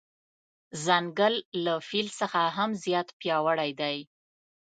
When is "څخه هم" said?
2.19-2.69